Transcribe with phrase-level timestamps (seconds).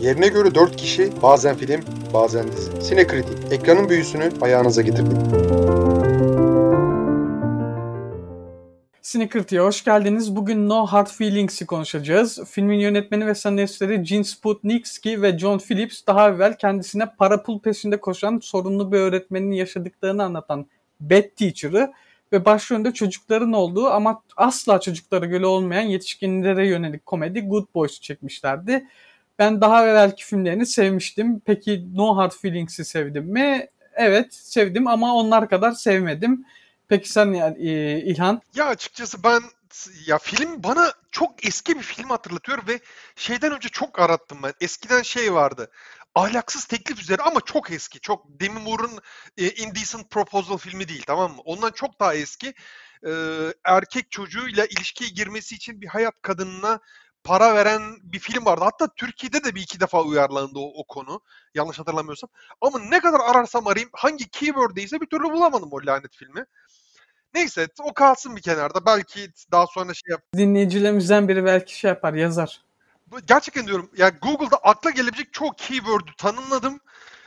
[0.00, 1.80] Yerine göre 4 kişi, bazen film,
[2.14, 2.82] bazen dizi.
[2.82, 5.18] Sinekritik, ekranın büyüsünü ayağınıza getirdik.
[9.02, 10.36] Sinekritik'e hoş geldiniz.
[10.36, 12.40] Bugün No Hard Feelings'i konuşacağız.
[12.50, 18.00] Filmin yönetmeni ve senaristleri Gene Sputnikski ve John Phillips daha evvel kendisine para pul peşinde
[18.00, 20.66] koşan sorunlu bir öğretmenin yaşadıklarını anlatan
[21.00, 21.92] Bad Teacher'ı
[22.32, 28.86] ve başrolünde çocukların olduğu ama asla çocuklara göre olmayan yetişkinlere yönelik komedi Good Boys'u çekmişlerdi.
[29.38, 31.40] Ben daha evvelki filmlerini sevmiştim.
[31.40, 33.66] Peki No Hard Feelings'i sevdim mi?
[33.94, 36.44] Evet sevdim ama onlar kadar sevmedim.
[36.88, 38.42] Peki sen yani, e, İlhan?
[38.54, 39.42] Ya açıkçası ben
[40.06, 42.80] ya film bana çok eski bir film hatırlatıyor ve
[43.16, 44.52] şeyden önce çok arattım ben.
[44.60, 45.70] Eskiden şey vardı.
[46.14, 48.00] Ahlaksız teklif üzere ama çok eski.
[48.00, 49.00] Çok Demi Moore'un
[49.38, 51.40] e, Indecent Proposal filmi değil tamam mı?
[51.44, 52.54] Ondan çok daha eski.
[53.06, 53.12] E,
[53.64, 56.80] erkek çocuğuyla ilişkiye girmesi için bir hayat kadınına
[57.26, 58.64] para veren bir film vardı.
[58.64, 61.20] Hatta Türkiye'de de bir iki defa uyarlandı o, o konu.
[61.54, 62.30] Yanlış hatırlamıyorsam.
[62.60, 66.44] Ama ne kadar ararsam arayayım hangi keyword'deyse bir türlü bulamadım o lanet filmi.
[67.34, 68.86] Neyse o kalsın bir kenarda.
[68.86, 70.22] Belki daha sonra şey yap.
[70.36, 72.64] Dinleyicilerimizden biri belki şey yapar yazar.
[73.26, 73.90] Gerçekten diyorum.
[73.96, 76.80] Yani Google'da akla gelebilecek çok keyword'ü tanımladım.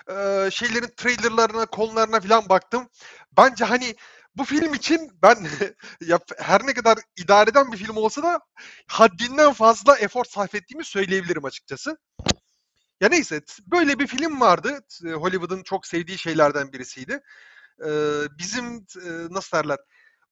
[0.10, 2.90] Ee, şeylerin trailerlarına, konularına falan baktım.
[3.38, 3.96] Bence hani
[4.40, 5.48] bu film için ben
[6.02, 8.40] ya her ne kadar idare eden bir film olsa da
[8.88, 11.98] haddinden fazla efor sarf ettiğimi söyleyebilirim açıkçası.
[13.02, 14.80] Ya neyse böyle bir film vardı.
[15.04, 17.22] Hollywood'un çok sevdiği şeylerden birisiydi.
[17.86, 17.90] Ee,
[18.40, 18.86] bizim
[19.30, 19.78] nasıl derler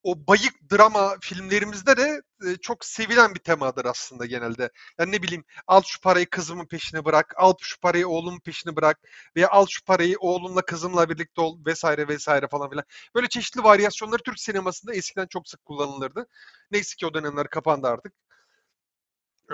[0.07, 4.69] o bayık drama filmlerimizde de e, çok sevilen bir temadır aslında genelde.
[4.99, 8.99] Yani ne bileyim al şu parayı kızımın peşine bırak, al şu parayı oğlumun peşine bırak
[9.35, 12.85] veya al şu parayı oğlumla kızımla birlikte ol vesaire vesaire falan filan.
[13.15, 16.27] Böyle çeşitli varyasyonları Türk sinemasında eskiden çok sık kullanılırdı.
[16.71, 18.13] Neyse ki o dönemler kapandı artık.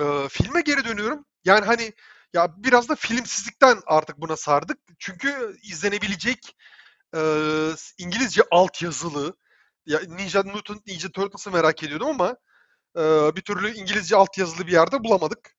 [0.01, 1.25] Ee, filme geri dönüyorum.
[1.45, 1.93] Yani hani
[2.33, 4.77] ya biraz da filmsizlikten artık buna sardık.
[4.99, 6.55] Çünkü izlenebilecek
[7.15, 7.19] e,
[7.97, 9.35] İngilizce altyazılı
[9.85, 12.35] ya Ninja Mutant Ninja Turtles'ı merak ediyordum ama
[12.97, 15.55] e, bir türlü İngilizce altyazılı bir yerde bulamadık.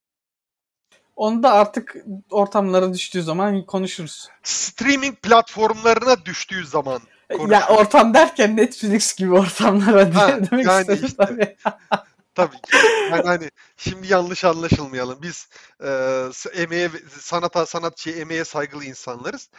[1.16, 1.96] Onu da artık
[2.30, 4.28] ortamlara düştüğü zaman konuşuruz.
[4.42, 7.52] Streaming platformlarına düştüğü zaman konuşuruz.
[7.52, 11.16] Ya ortam derken Netflix gibi ortamlara ha, demek yani istedim işte.
[11.16, 11.56] tabii.
[12.34, 12.76] tabii ki.
[13.10, 15.22] Yani hani şimdi yanlış anlaşılmayalım.
[15.22, 15.48] Biz
[15.84, 16.90] e, emeğe
[17.20, 19.50] sanata sanatçıya emeğe saygılı insanlarız.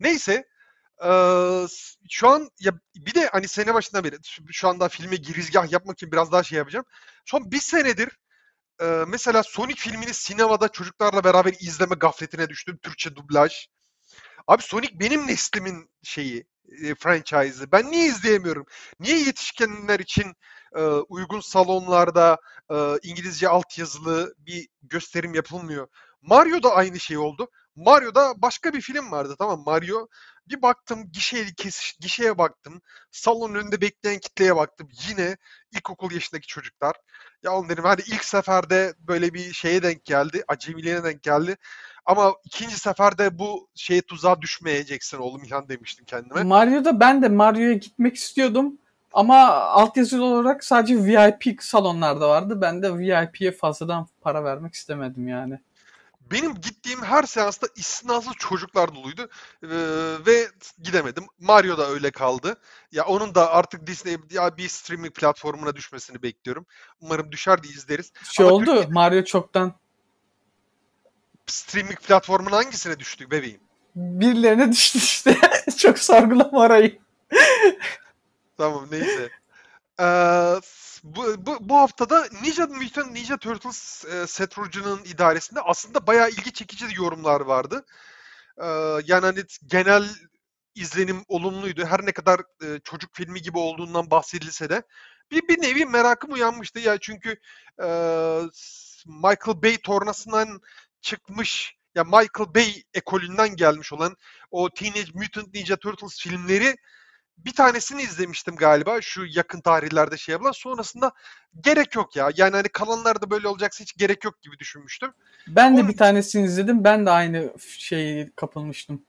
[0.00, 0.44] Neyse
[1.04, 1.66] ee,
[2.10, 4.16] şu an ya bir de hani sene başından beri
[4.52, 6.84] şu anda filme girizgah yapmak için biraz daha şey yapacağım.
[7.24, 8.08] Son bir senedir
[8.80, 12.78] e, mesela Sonic filmini sinemada çocuklarla beraber izleme gafletine düştüm.
[12.82, 13.66] Türkçe dublaj.
[14.46, 16.46] Abi Sonic benim neslimin şeyi,
[16.84, 17.72] e, franchise'ı.
[17.72, 18.66] Ben niye izleyemiyorum?
[19.00, 20.34] Niye yetişkinler için
[20.76, 22.38] e, uygun salonlarda
[22.70, 25.88] e, İngilizce altyazılı bir gösterim yapılmıyor?
[26.22, 27.48] Mario da aynı şey oldu.
[27.76, 30.08] Mario'da başka bir film vardı tamam Mario
[30.50, 32.82] bir baktım gişeye, kesiş, gişeye baktım.
[33.10, 34.88] Salonun önünde bekleyen kitleye baktım.
[35.08, 35.36] Yine
[35.72, 36.96] ilkokul yaşındaki çocuklar.
[37.42, 40.44] Ya oğlum dedim hadi ilk seferde böyle bir şeye denk geldi.
[40.48, 41.56] Acemiliğine denk geldi.
[42.06, 46.42] Ama ikinci seferde bu şeye tuzağa düşmeyeceksin oğlum İlhan demiştim kendime.
[46.42, 48.78] Mario'da ben de Mario'ya gitmek istiyordum.
[49.12, 52.60] Ama altyazılı olarak sadece VIP salonlarda vardı.
[52.60, 55.60] Ben de VIP'ye fazladan para vermek istemedim yani
[56.32, 59.28] benim gittiğim her seansta istisnasız çocuklar doluydu
[59.62, 59.68] ee,
[60.26, 60.48] ve
[60.82, 61.24] gidemedim.
[61.38, 62.56] Mario da öyle kaldı.
[62.92, 66.66] Ya onun da artık Disney ya bir streaming platformuna düşmesini bekliyorum.
[67.00, 68.12] Umarım düşer de izleriz.
[68.24, 68.86] Şey Ama oldu Türkiye...
[68.86, 69.74] Mario çoktan
[71.50, 73.60] streaming platformuna hangisine düştü bebeğim?
[73.96, 75.36] Birilerine düştü işte.
[75.78, 76.98] Çok sorgulama orayı.
[78.56, 79.30] tamam neyse.
[80.00, 80.54] Ee,
[81.04, 86.52] bu, bu, bu haftada Ninja Mutant Ninja Turtles e, Seth Rogen'ın idaresinde aslında bayağı ilgi
[86.52, 87.84] çekici yorumlar vardı.
[88.58, 88.66] E,
[89.04, 90.04] yani hani genel
[90.74, 91.84] izlenim olumluydu.
[91.84, 94.82] Her ne kadar e, çocuk filmi gibi olduğundan bahsedilse de
[95.30, 97.30] bir, bir nevi merakım uyanmıştı ya çünkü
[97.82, 97.86] e,
[99.06, 100.60] Michael Bay tornasından
[101.00, 104.16] çıkmış ya Michael Bay ekolünden gelmiş olan
[104.50, 106.76] o Teenage Mutant Ninja Turtles filmleri
[107.44, 110.52] bir tanesini izlemiştim galiba şu yakın tarihlerde şey yapılan.
[110.52, 111.12] Sonrasında
[111.60, 112.30] gerek yok ya.
[112.36, 115.12] Yani hani kalanlar da böyle olacaksa hiç gerek yok gibi düşünmüştüm.
[115.48, 115.90] Ben de Onun...
[115.90, 116.84] bir tanesini izledim.
[116.84, 119.02] Ben de aynı şeyi kapılmıştım.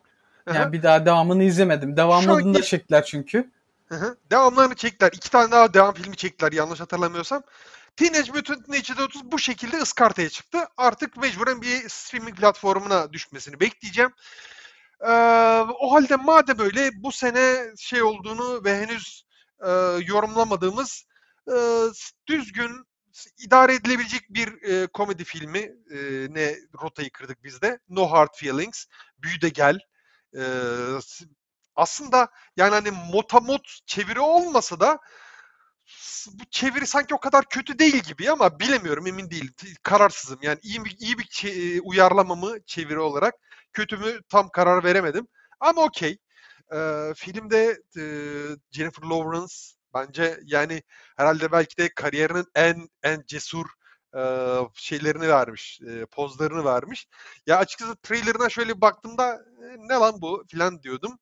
[0.48, 0.74] Yani Hı-hı.
[0.74, 1.98] bir daha devamını izlemedim.
[1.98, 3.52] Devamını da çektiler çünkü.
[3.90, 4.18] Hı-hı.
[4.32, 5.12] Devamlarını çektiler.
[5.14, 7.44] İki tane daha devam filmi çektiler yanlış hatırlamıyorsam.
[7.96, 10.60] Teenage Mutant Ninja Turtles bu şekilde ıskartaya çıktı.
[10.78, 14.12] Artık mecburen bir streaming platformuna düşmesini bekleyeceğim.
[15.08, 15.12] Ee,
[15.80, 19.24] o halde madem öyle bu sene şey olduğunu ve henüz
[19.66, 19.70] e,
[20.06, 21.06] yorumlamadığımız
[21.48, 21.56] e,
[22.28, 22.86] düzgün
[23.38, 25.60] idare edilebilecek bir e, komedi filmi.
[25.92, 27.80] E, ne rotayı kırdık biz de.
[27.90, 28.86] No Hard Feelings.
[29.18, 29.80] Büyü de gel.
[30.38, 30.44] E,
[31.76, 32.28] aslında
[32.58, 35.00] yani hani motamot çeviri olmasa da
[36.34, 39.54] bu çeviri sanki o kadar kötü değil gibi ama bilemiyorum emin değilim.
[39.84, 40.40] Kararsızım.
[40.42, 43.34] Yani iyi bir iyi bir çe- uyarlama mı çeviri olarak
[43.74, 45.28] kötü mü tam karar veremedim.
[45.60, 46.18] Ama okey.
[46.74, 48.04] Ee, filmde e,
[48.72, 49.56] Jennifer Lawrence
[49.94, 50.84] bence yani
[51.18, 53.66] herhalde belki de kariyerinin en en cesur
[54.18, 54.22] e,
[54.74, 57.08] şeylerini vermiş, e, pozlarını vermiş.
[57.48, 61.20] Ya açıkçası trailerına şöyle baktığımda e, ne lan bu filan diyordum.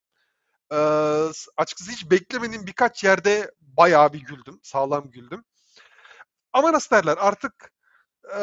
[0.72, 0.78] E,
[1.58, 5.46] açıkçası hiç beklemediğim birkaç yerde bayağı bir güldüm, sağlam güldüm.
[6.54, 7.72] Ama nasıl derler artık
[8.24, 8.40] e,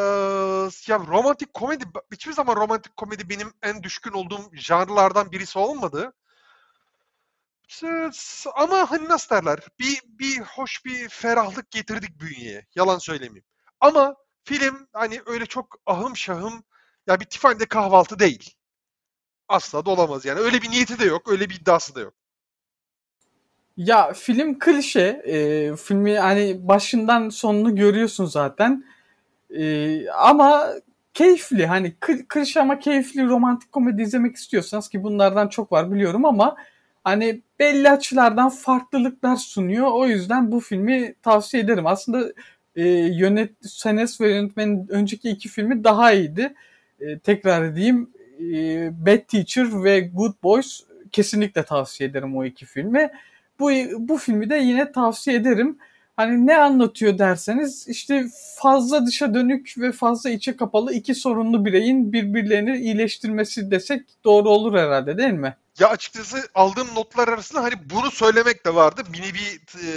[0.89, 6.13] ya romantik komedi hiçbir zaman romantik komedi benim en düşkün olduğum janrlardan birisi olmadı.
[8.55, 9.61] Ama hani nasıl derler?
[9.79, 12.67] Bir, bir hoş bir ferahlık getirdik bünyeye.
[12.75, 13.45] Yalan söylemeyeyim.
[13.81, 16.65] Ama film hani öyle çok ahım şahım
[17.07, 18.55] ya bir Tiffany'de kahvaltı değil.
[19.49, 20.41] Asla da olamaz yani.
[20.41, 21.29] Öyle bir niyeti de yok.
[21.31, 22.15] Öyle bir iddiası da yok.
[23.77, 25.23] Ya film klişe.
[25.27, 28.85] E, filmi hani başından sonunu görüyorsun zaten.
[29.59, 30.67] E, ama
[31.15, 31.67] keyifli.
[31.67, 31.95] Hani
[32.29, 36.57] klişe ama keyifli romantik komedi izlemek istiyorsanız ki bunlardan çok var biliyorum ama
[37.05, 39.89] hani belli açılardan farklılıklar sunuyor.
[39.93, 41.87] O yüzden bu filmi tavsiye ederim.
[41.87, 42.33] Aslında
[42.77, 46.55] e, yönet Senes ve yönetmenin önceki iki filmi daha iyiydi.
[47.01, 48.11] E, tekrar edeyim.
[48.41, 50.81] E, Bad Teacher ve Good Boys
[51.13, 53.11] kesinlikle tavsiye ederim o iki filmi.
[53.61, 55.79] Bu bu filmi de yine tavsiye ederim.
[56.17, 58.27] Hani ne anlatıyor derseniz işte
[58.57, 64.79] fazla dışa dönük ve fazla içe kapalı iki sorunlu bireyin birbirlerini iyileştirmesi desek doğru olur
[64.79, 65.57] herhalde değil mi?
[65.79, 69.03] Ya açıkçası aldığım notlar arasında hani bunu söylemek de vardı.
[69.13, 69.91] Bir nevi e,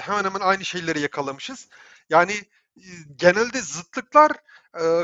[0.00, 1.68] hemen hemen aynı şeyleri yakalamışız.
[2.10, 2.32] Yani
[2.76, 4.32] e, genelde zıtlıklar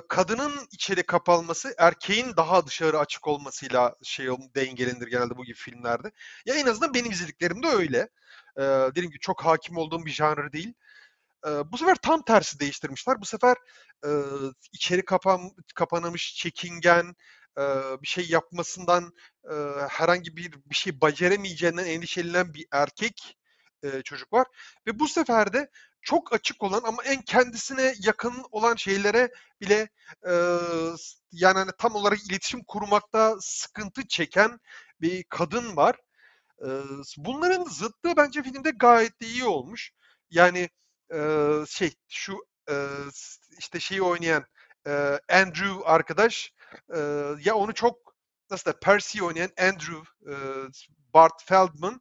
[0.08, 6.10] kadının içeri kapalması, erkeğin daha dışarı açık olmasıyla şey dengelenir genelde bu gibi filmlerde.
[6.46, 7.98] Ya en azından benim izlediklerimde öyle.
[8.56, 10.74] E, dediğim gibi çok hakim olduğum bir janr değil.
[11.72, 13.20] Bu sefer tam tersi değiştirmişler.
[13.20, 13.56] Bu sefer
[14.72, 17.14] içeri kapan, kapanamış, çekingen,
[18.02, 19.12] bir şey yapmasından
[19.88, 23.36] herhangi bir bir şey beceremeyeceğinden endişelenen bir erkek
[24.04, 24.46] çocuk var.
[24.86, 25.70] Ve bu sefer de
[26.06, 29.30] çok açık olan ama en kendisine yakın olan şeylere
[29.60, 29.88] bile
[30.28, 30.32] e,
[31.32, 34.60] yani hani tam olarak iletişim kurmakta sıkıntı çeken
[35.00, 35.96] bir kadın var.
[36.62, 36.68] E,
[37.18, 39.92] bunların zıttığı bence filmde gayet de iyi olmuş.
[40.30, 40.70] Yani
[41.14, 41.18] e,
[41.68, 42.74] şey şu e,
[43.58, 44.44] işte şeyi oynayan
[44.86, 46.52] e, Andrew arkadaş
[46.94, 46.98] e,
[47.44, 48.14] ya onu çok
[48.50, 49.98] nasıl da Percy oynayan Andrew
[50.30, 50.34] e,
[51.14, 52.00] Bart Feldman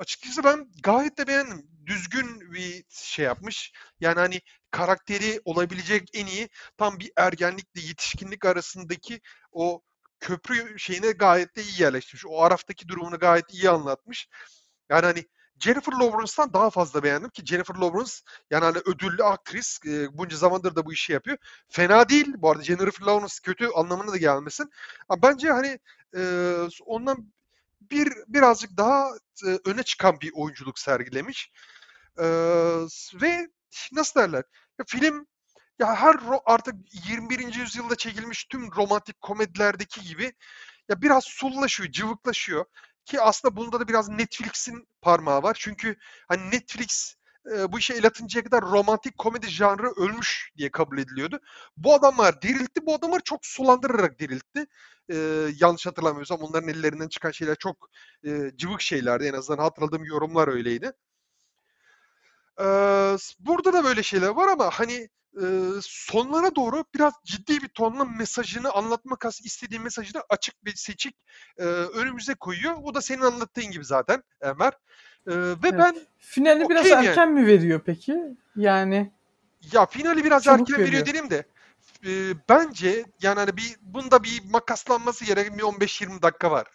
[0.00, 1.66] açıkçası ben gayet de beğendim.
[1.86, 3.72] Düzgün bir şey yapmış.
[4.00, 9.20] Yani hani karakteri olabilecek en iyi tam bir ergenlikle yetişkinlik arasındaki
[9.52, 9.82] o
[10.20, 12.26] köprü şeyine gayet de iyi yerleştirmiş.
[12.26, 14.28] O araftaki durumunu gayet iyi anlatmış.
[14.90, 15.24] Yani hani
[15.60, 18.12] Jennifer Lawrence'dan daha fazla beğendim ki Jennifer Lawrence
[18.50, 21.36] yani hani ödüllü aktris e, bunca zamandır da bu işi yapıyor.
[21.68, 22.34] Fena değil.
[22.38, 24.70] Bu arada Jennifer Lawrence kötü anlamına da gelmesin.
[25.08, 25.78] Ama bence hani
[26.16, 26.22] e,
[26.86, 27.32] ondan
[27.80, 29.10] bir birazcık daha
[29.46, 31.52] e, öne çıkan bir oyunculuk sergilemiş.
[32.18, 32.24] E,
[33.22, 33.48] ve
[33.92, 34.44] nasıl derler?
[34.78, 35.26] Ya film
[35.78, 36.16] ya her
[36.46, 36.74] artık
[37.08, 37.54] 21.
[37.54, 40.32] yüzyılda çekilmiş tüm romantik komedilerdeki gibi
[40.88, 42.64] ya biraz sullaşıyor, cıvıklaşıyor.
[43.04, 45.56] Ki aslında bunda da biraz Netflix'in parmağı var.
[45.60, 45.96] Çünkü
[46.28, 47.16] hani Netflix
[47.46, 51.40] e, bu işe el atıncaya kadar romantik komedi janrı ölmüş diye kabul ediliyordu.
[51.76, 52.86] Bu adamlar diriltti.
[52.86, 54.66] Bu adamlar çok sulandırarak diriltti.
[55.12, 55.16] E,
[55.60, 57.88] yanlış hatırlamıyorsam onların ellerinden çıkan şeyler çok
[58.26, 59.24] e, cıvık şeylerdi.
[59.24, 60.92] En azından hatırladığım yorumlar öyleydi.
[62.60, 62.64] E,
[63.38, 65.44] burada da böyle şeyler var ama hani e,
[65.82, 71.16] sonlara doğru biraz ciddi bir tonla mesajını anlatmak istediği mesajını açık bir seçik
[71.58, 72.76] e, önümüze koyuyor.
[72.82, 74.72] O da senin anlattığın gibi zaten Ömer.
[75.26, 75.74] E, ve evet.
[75.78, 77.06] ben finali biraz yani.
[77.06, 78.18] erken mi veriyor peki?
[78.56, 79.12] Yani
[79.72, 81.44] ya finali biraz erken veriyor, veriyor dedim de
[82.06, 82.10] e,
[82.48, 86.66] bence yani hani bir bunda bir makaslanması gereken bir 15-20 dakika var.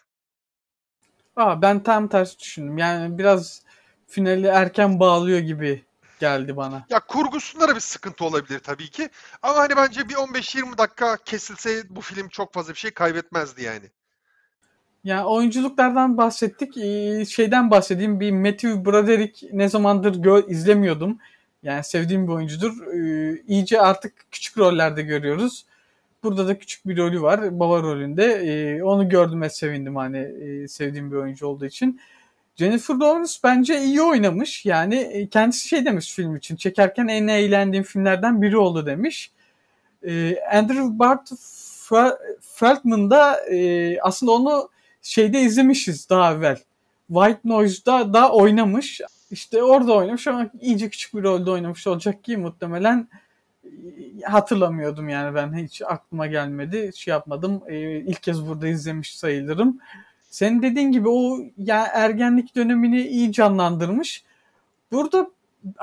[1.36, 2.78] Aa, ben tam tersi düşündüm.
[2.78, 3.62] Yani biraz
[4.06, 5.84] finali erken bağlıyor gibi
[6.18, 6.86] geldi bana.
[6.90, 9.08] Ya kurgusunda da bir sıkıntı olabilir tabii ki.
[9.42, 13.90] Ama hani bence bir 15-20 dakika kesilse bu film çok fazla bir şey kaybetmezdi yani.
[15.04, 16.76] Yani oyunculuklardan bahsettik.
[16.76, 18.20] Ee, şeyden bahsedeyim.
[18.20, 21.18] Bir Matthew Broderick ne zamandır gö- izlemiyordum.
[21.62, 22.86] Yani sevdiğim bir oyuncudur.
[22.86, 25.66] Ee, iyice artık küçük rollerde görüyoruz.
[26.22, 27.60] Burada da küçük bir rolü var.
[27.60, 28.24] Baba rolünde.
[28.24, 32.00] Ee, onu gördüğüme sevindim hani sevdiğim bir oyuncu olduğu için.
[32.56, 34.66] Jennifer Lawrence bence iyi oynamış.
[34.66, 36.56] Yani e, kendisi şey demiş film için.
[36.56, 39.32] Çekerken en eğlendiğim filmlerden biri oldu demiş.
[40.02, 41.30] Ee, Andrew Bart
[42.40, 44.70] Feldman da e, aslında onu
[45.02, 46.58] şeyde izlemişiz daha evvel.
[47.08, 49.00] White Noise'da da oynamış.
[49.30, 53.08] İşte orada oynamış ama iyice küçük bir rolde oynamış olacak ki muhtemelen
[53.64, 53.68] e,
[54.22, 56.90] hatırlamıyordum yani ben hiç aklıma gelmedi.
[56.94, 57.62] Şey yapmadım.
[57.66, 59.80] E, ilk kez burada izlemiş sayılırım.
[60.36, 64.24] Senin dediğin gibi o ya ergenlik dönemini iyi canlandırmış.
[64.92, 65.30] Burada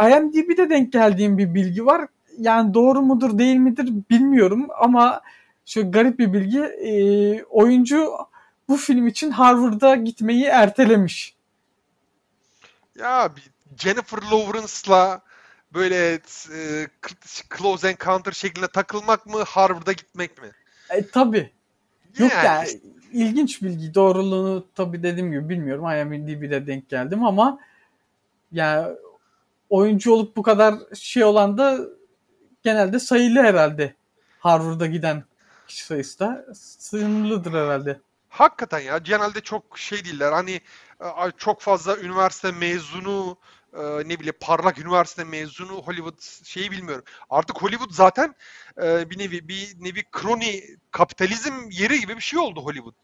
[0.02, 2.08] IMDb'de denk geldiğim bir bilgi var.
[2.38, 5.22] Yani doğru mudur değil midir bilmiyorum ama
[5.66, 6.60] şu garip bir bilgi.
[6.60, 8.12] E, oyuncu
[8.70, 11.36] bu film için Harvard'a gitmeyi ertelemiş.
[12.96, 13.32] Ya
[13.78, 15.22] Jennifer Lawrence'la
[15.74, 16.14] böyle
[16.54, 16.88] e,
[17.58, 20.52] close encounter şeklinde takılmak mı Harvard'a gitmek mi?
[20.90, 21.52] E, tabii.
[22.18, 23.94] Yok yani, yani ilginç bilgi.
[23.94, 25.86] Doğruluğunu tabii dediğim gibi bilmiyorum.
[25.86, 27.60] IMDb'de denk geldim ama
[28.52, 28.96] yani
[29.70, 31.80] oyuncu olup bu kadar şey olan da
[32.64, 33.96] genelde sayılı herhalde.
[34.40, 35.24] Harvard'a giden
[35.68, 38.00] kişi sayısı da sınırlıdır herhalde.
[38.30, 40.32] Hakikaten ya genelde çok şey değiller.
[40.32, 40.62] Hani
[41.38, 43.38] çok fazla üniversite mezunu
[43.82, 47.04] ne bileyim parlak üniversite mezunu Hollywood şeyi bilmiyorum.
[47.30, 48.36] Artık Hollywood zaten
[48.78, 52.96] bir nevi bir nevi kroni kapitalizm yeri gibi bir şey oldu Hollywood.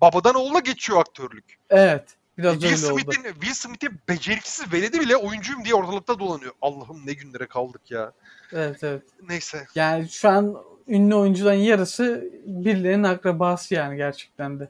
[0.00, 1.58] Babadan oğula geçiyor aktörlük.
[1.70, 2.04] Evet.
[2.38, 3.22] Biraz Will öyle Smith'in.
[3.22, 6.52] Will Smith'in beceriksiz veledi bile oyuncuyum diye ortalıkta dolanıyor.
[6.62, 8.12] Allah'ım ne günlere kaldık ya.
[8.52, 9.02] Evet evet.
[9.28, 9.66] Neyse.
[9.74, 10.56] Yani şu an
[10.88, 14.68] ünlü oyuncuların yarısı birilerinin akrabası yani gerçekten de.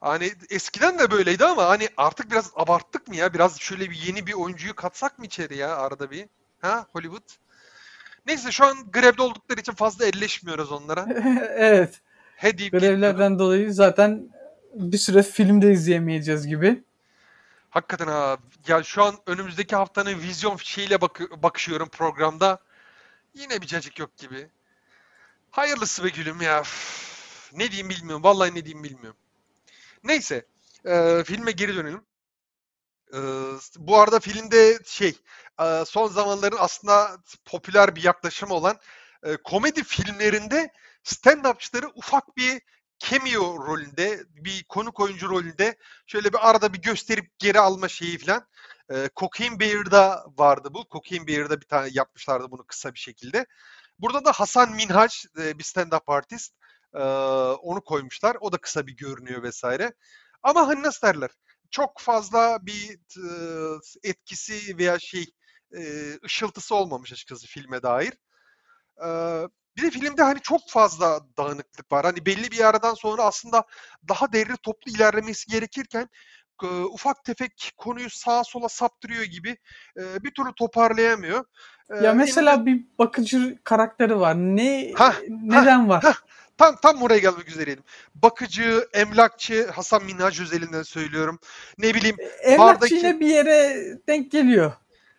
[0.00, 3.34] Hani eskiden de böyleydi ama hani artık biraz abarttık mı ya?
[3.34, 6.26] Biraz şöyle bir yeni bir oyuncuyu katsak mı içeri ya arada bir?
[6.60, 7.30] Ha Hollywood?
[8.26, 11.06] Neyse şu an grevde oldukları için fazla elleşmiyoruz onlara.
[11.50, 12.00] evet.
[12.36, 14.28] He deyip Grevlerden dolayı zaten
[14.74, 16.82] bir süre filmde izleyemeyeceğiz gibi.
[17.70, 18.36] Hakikaten ha.
[18.68, 22.58] Ya şu an önümüzdeki haftanın vizyon şeyiyle bak bakışıyorum programda.
[23.34, 24.46] Yine bir cacık yok gibi.
[25.50, 26.62] Hayırlısı be gülüm ya.
[27.52, 28.24] Ne diyeyim bilmiyorum.
[28.24, 29.18] Vallahi ne diyeyim bilmiyorum.
[30.04, 30.46] Neyse.
[30.84, 32.06] E, filme geri dönelim.
[33.14, 33.18] E,
[33.76, 35.16] bu arada filmde şey
[35.60, 38.78] e, son zamanların aslında popüler bir yaklaşım olan
[39.22, 40.72] e, komedi filmlerinde
[41.04, 42.62] stand-upçıları ufak bir
[42.98, 45.76] cameo rolünde, bir konuk oyuncu rolünde
[46.06, 48.46] şöyle bir arada bir gösterip geri alma şeyi falan.
[48.90, 50.84] E, Cocaine Bear'da vardı bu.
[50.90, 53.46] Cocaine Bear'da bir tane yapmışlardı bunu kısa bir şekilde.
[53.98, 56.54] Burada da Hasan Minhaj e, bir stand-up artist.
[56.94, 57.02] E,
[57.62, 58.36] onu koymuşlar.
[58.40, 59.92] O da kısa bir görünüyor vesaire.
[60.42, 61.30] Ama hani nasıl derler?
[61.70, 63.28] Çok fazla bir e,
[64.02, 65.26] etkisi veya şey
[65.76, 65.80] e,
[66.24, 68.12] ışıltısı olmamış açıkçası filme dair.
[69.04, 69.08] E,
[69.76, 72.04] bir de filmde hani çok fazla dağınıklık var.
[72.04, 73.64] Hani belli bir yerden sonra aslında
[74.08, 76.08] daha derli toplu ilerlemesi gerekirken
[76.62, 79.56] e, ufak tefek konuyu sağa sola saptırıyor gibi
[79.96, 81.44] e, bir türlü toparlayamıyor.
[81.90, 84.34] E, Ya mesela bir bakıcı karakteri var.
[84.36, 86.02] Ne Hah, neden var?
[86.02, 86.14] hah.
[86.58, 87.84] Tam tam buraya gelmek üzereydim.
[88.14, 91.38] Bakıcı, emlakçı, Hasan Minhaj özelinden söylüyorum.
[91.78, 93.76] Ne bileyim Emlakçı bardaki- yine bir yere
[94.08, 94.72] denk geliyor.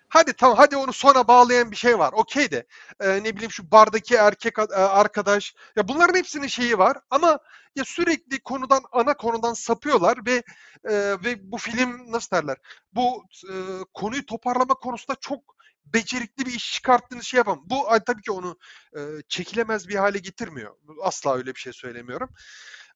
[0.10, 2.14] Hadi tamam hadi onu sona bağlayan bir şey var.
[2.14, 2.66] Okey de.
[3.02, 5.56] Ee, ne bileyim şu bardaki erkek e, arkadaş.
[5.76, 7.40] Ya bunların hepsinin şeyi var ama
[7.76, 10.44] ya sürekli konudan ana konudan sapıyorlar ve
[10.90, 10.94] e,
[11.24, 12.58] ve bu film nasıl derler?
[12.94, 13.54] Bu e,
[13.94, 15.59] konuyu toparlama konusunda çok
[15.94, 17.64] becerikli bir iş çıkarttığını şey yapamam.
[17.66, 18.58] Bu tabii ki onu
[18.98, 20.76] e, çekilemez bir hale getirmiyor.
[21.04, 22.30] Asla öyle bir şey söylemiyorum.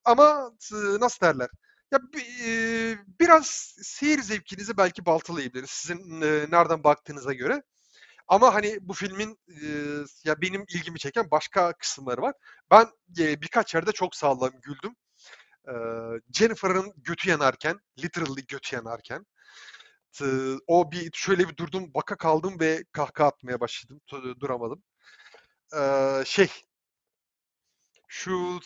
[0.05, 1.49] Ama e, nasıl derler?
[1.91, 1.99] Ya
[2.45, 2.51] e,
[3.19, 7.63] biraz seyir zevkinizi belki baltalayabilir sizin e, nereden baktığınıza göre.
[8.27, 9.67] Ama hani bu filmin e,
[10.23, 12.33] ya benim ilgimi çeken başka kısımları var.
[12.71, 12.87] Ben
[13.19, 14.95] e, birkaç yerde çok sağlam güldüm.
[15.67, 15.73] E,
[16.33, 19.25] Jennifer'ın götü yanarken, literally götü yanarken
[20.67, 24.01] o bir şöyle bir durdum, baka kaldım ve kahkaha atmaya başladım.
[24.39, 24.83] Duramadım.
[26.25, 26.49] Şey
[28.07, 28.59] şu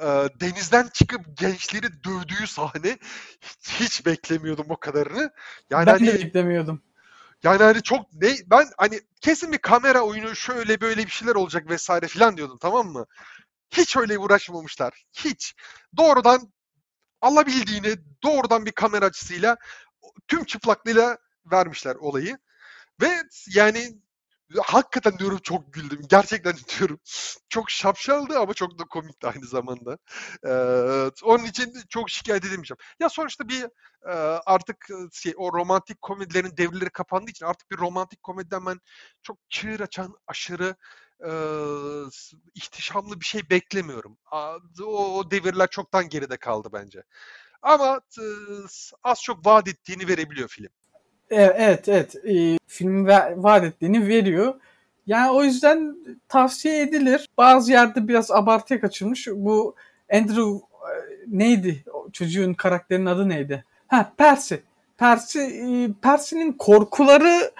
[0.00, 0.06] e,
[0.40, 2.98] denizden çıkıp gençleri dövdüğü sahne
[3.40, 5.32] hiç, hiç beklemiyordum o kadarını.
[5.70, 6.82] Yani ben hani de beklemiyordum.
[7.42, 11.70] yani hani çok ne ben hani kesin bir kamera oyunu şöyle böyle bir şeyler olacak
[11.70, 13.06] vesaire filan diyordum tamam mı?
[13.70, 15.04] Hiç öyle uğraşmamışlar.
[15.12, 15.54] Hiç.
[15.96, 16.52] Doğrudan
[17.20, 19.56] alabildiğini doğrudan bir kamera açısıyla
[20.28, 21.18] tüm çıplaklığıyla
[21.52, 22.38] vermişler olayı.
[23.02, 23.22] Ve
[23.54, 23.98] yani
[24.56, 26.00] hakikaten diyorum çok güldüm.
[26.08, 27.00] Gerçekten diyorum.
[27.48, 29.98] Çok şapşaldı ama çok da komikti aynı zamanda.
[30.46, 32.78] Ee, onun için çok şikayet edemeyeceğim.
[33.00, 33.62] Ya sonuçta bir
[34.08, 34.12] e,
[34.46, 38.80] artık şey o romantik komedilerin devreleri kapandığı için artık bir romantik komediden ben
[39.22, 40.76] çok çığır açan aşırı
[41.24, 41.30] e,
[42.54, 44.18] ihtişamlı bir şey beklemiyorum.
[44.82, 47.02] O, o devirler çoktan geride kaldı bence.
[47.62, 48.24] Ama e,
[49.04, 50.68] az çok vaat ettiğini verebiliyor film.
[51.30, 54.54] E, Evet evet e, film vaat ettiğini veriyor.
[55.06, 55.96] Yani o yüzden
[56.28, 57.28] tavsiye edilir.
[57.38, 59.28] Bazı yerde biraz abartıya kaçırmış.
[59.32, 59.74] Bu
[60.12, 60.92] Andrew e,
[61.26, 61.84] neydi?
[61.92, 63.64] O çocuğun karakterinin adı neydi?
[63.88, 64.54] Ha Percy.
[64.98, 65.38] Percy
[66.02, 67.50] Percy'nin korkuları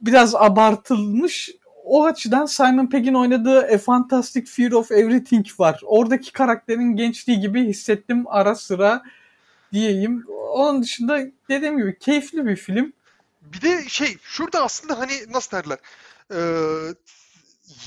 [0.00, 1.50] biraz abartılmış.
[1.84, 5.80] O açıdan Simon Pegg'in oynadığı A Fantastic Fear of Everything var.
[5.84, 9.02] Oradaki karakterin gençliği gibi hissettim ara sıra
[9.72, 10.24] diyeyim.
[10.28, 12.92] Onun dışında dediğim gibi keyifli bir film.
[13.42, 15.78] Bir de şey şurada aslında hani nasıl derler
[16.32, 16.38] e,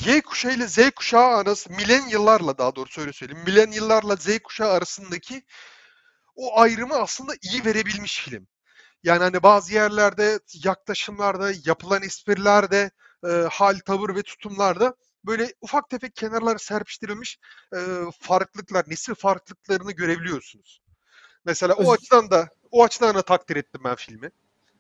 [0.06, 3.44] Y kuşağı ile Z kuşağı arası milenyıllarla daha doğrusu öyle söyleyeyim.
[3.46, 5.44] Milenyıllarla Z kuşağı arasındaki
[6.36, 8.48] o ayrımı aslında iyi verebilmiş film.
[9.04, 12.92] Yani hani bazı yerlerde yaklaşımlarda, yapılan esprilerde,
[13.26, 14.96] e, hal, tavır ve tutumlarda
[15.26, 17.40] böyle ufak tefek kenarlara serpiştirilmiş
[17.76, 17.78] e,
[18.20, 20.82] farklılıklar, nesil farklılıklarını görebiliyorsunuz.
[21.46, 24.32] Mesela o Öz- açıdan da o açıdan da takdir ettim ben filmi.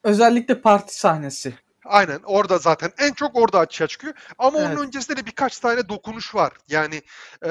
[0.03, 1.53] Özellikle parti sahnesi.
[1.85, 4.13] Aynen orada zaten en çok orada açığa çıkıyor.
[4.37, 4.77] Ama Evet.
[4.77, 6.53] onun öncesinde de birkaç tane dokunuş var.
[6.67, 7.01] Yani
[7.45, 7.49] e,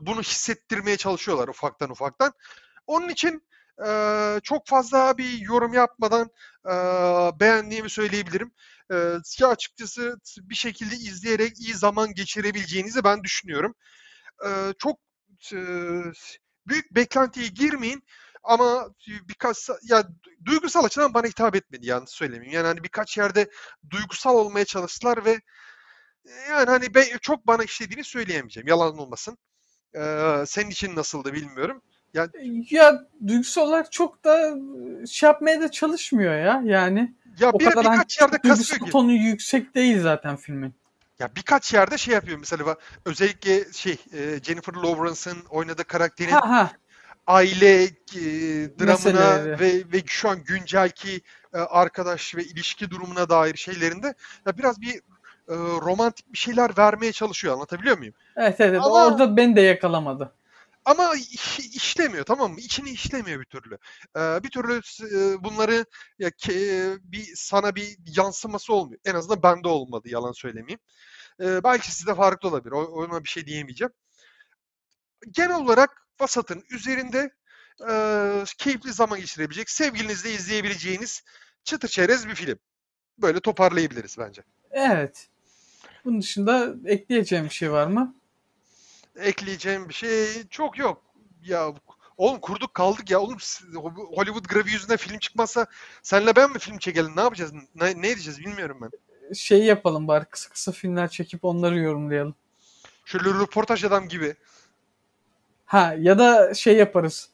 [0.00, 2.32] bunu hissettirmeye çalışıyorlar ufaktan ufaktan.
[2.86, 3.42] Onun için
[3.86, 3.90] e,
[4.42, 6.30] çok fazla bir yorum yapmadan
[6.66, 6.72] e,
[7.40, 8.52] beğendiğimi söyleyebilirim.
[8.92, 8.96] E,
[9.38, 13.74] ya açıkçası bir şekilde izleyerek iyi zaman geçirebileceğinizi ben düşünüyorum.
[14.46, 14.48] E,
[14.78, 14.98] çok
[15.52, 15.58] e,
[16.66, 18.02] büyük beklentiye girmeyin.
[18.42, 18.88] Ama
[19.28, 20.04] birkaç ya
[20.44, 22.56] duygusal açıdan bana hitap etmedi yanlış söylemeyeyim.
[22.56, 23.50] Yani hani birkaç yerde
[23.90, 25.40] duygusal olmaya çalıştılar ve
[26.50, 28.68] yani hani ben, çok bana işlediğini söyleyemeyeceğim.
[28.68, 29.38] Yalan olmasın.
[29.94, 31.82] Ee, senin için nasıldı bilmiyorum.
[32.70, 34.56] Ya duygusal olarak çok da
[35.06, 36.62] şey yapmaya da çalışmıyor ya.
[36.64, 38.90] Yani Ya o bir, kadar hani birkaç yerde kasıyor duygusal gibi.
[38.90, 40.74] tonu yüksek değil zaten filmin.
[41.18, 43.96] Ya birkaç yerde şey yapıyor mesela özellikle şey
[44.42, 46.70] Jennifer Lawrence'ın oynadığı karakterin Ha ha.
[47.30, 47.90] Aile e,
[48.78, 51.20] dramına ve ve şu an güncelki
[51.54, 54.14] e, arkadaş ve ilişki durumuna dair şeylerinde
[54.46, 54.94] ya biraz bir
[55.48, 57.54] e, romantik bir şeyler vermeye çalışıyor.
[57.54, 58.14] Anlatabiliyor muyum?
[58.36, 58.80] Evet evet evet.
[58.84, 60.32] Ama- orada beni de yakalamadı.
[60.84, 62.60] Ama iş- işlemiyor tamam mı?
[62.60, 63.78] İçini işlemiyor bir türlü.
[64.16, 64.80] Ee, bir türlü
[65.14, 65.84] e, bunları
[66.18, 69.00] ya ke- bir sana bir yansıması olmuyor.
[69.04, 70.78] En azından bende olmadı yalan söylemeyeyim.
[71.40, 72.72] Ee, belki sizde farklı olabilir.
[72.72, 73.92] O- Ona bir şey diyemeyeceğim.
[75.30, 77.30] Genel olarak vasatın üzerinde
[77.90, 77.94] e,
[78.58, 81.22] keyifli zaman geçirebilecek, sevgilinizle izleyebileceğiniz
[81.64, 82.58] çıtır çerez bir film.
[83.18, 84.42] Böyle toparlayabiliriz bence.
[84.70, 85.28] Evet.
[86.04, 88.14] Bunun dışında ekleyeceğim bir şey var mı?
[89.16, 91.02] Ekleyeceğim bir şey çok yok.
[91.44, 91.74] Ya
[92.16, 93.20] oğlum kurduk kaldık ya.
[93.20, 93.38] Oğlum
[94.14, 95.66] Hollywood gravi yüzünden film çıkmazsa
[96.02, 97.16] senle ben mi film çekelim?
[97.16, 97.52] Ne yapacağız?
[97.74, 98.90] Ne, ne edeceğiz bilmiyorum ben.
[99.34, 102.34] Şey yapalım bari kısa kısa filmler çekip onları yorumlayalım.
[103.04, 104.34] Şöyle röportaj adam gibi.
[105.70, 107.28] Ha ya da şey yaparız.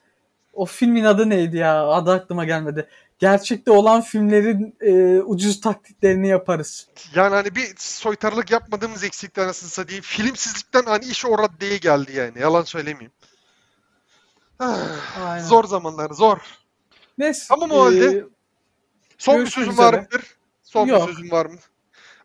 [0.53, 1.87] O filmin adı neydi ya?
[1.89, 2.89] Adı aklıma gelmedi.
[3.19, 6.87] Gerçekte olan filmlerin e, ucuz taklitlerini yaparız.
[7.15, 10.03] Yani hani bir soytarılık yapmadığımız eksiklikten anasını satayım.
[10.03, 12.41] Filmsizlikten hani iş o raddeye geldi yani.
[12.41, 13.13] Yalan söylemeyeyim.
[14.59, 15.45] Aynen.
[15.45, 16.39] zor zamanlar zor.
[17.19, 17.45] Neyse.
[17.49, 18.05] Tamam o halde.
[18.19, 18.25] e,
[19.19, 20.03] Son bir Görüşmek sözün var üzere.
[20.03, 20.37] mıdır?
[20.63, 21.09] Son Yok.
[21.09, 21.59] bir sözün var mı?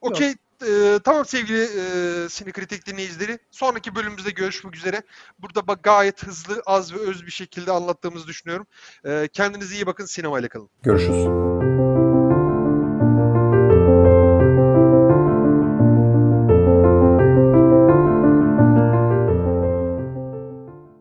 [0.01, 0.35] Okey.
[0.61, 3.39] E, tamam sevgili e, Sinekritik dinleyicileri.
[3.51, 5.01] Sonraki bölümümüzde görüşmek üzere.
[5.39, 8.67] Burada bak gayet hızlı, az ve öz bir şekilde anlattığımızı düşünüyorum.
[9.05, 10.05] E, kendinize iyi bakın.
[10.05, 10.69] Sinemayla kalın.
[10.83, 11.90] Görüşürüz.